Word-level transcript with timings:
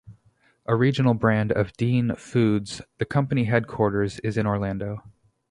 A 0.65 0.75
regional 0.75 1.13
brand 1.13 1.51
of 1.51 1.73
Dean 1.73 2.15
Foods, 2.15 2.81
the 2.97 3.05
company 3.05 3.43
headquarters 3.43 4.17
is 4.21 4.35
in 4.35 4.47
Orlando. 4.47 5.03